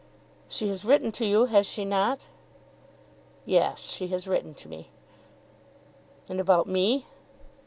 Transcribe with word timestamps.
"She 0.49 0.67
has 0.69 0.83
written 0.83 1.11
to 1.11 1.27
you; 1.27 1.45
has 1.45 1.67
she 1.67 1.85
not?" 1.85 2.25
"Yes; 3.45 3.91
she 3.91 4.07
has 4.07 4.25
written 4.27 4.55
to 4.55 4.67
me." 4.67 4.89
"And 6.27 6.39
about 6.39 6.65
me?" 6.65 7.05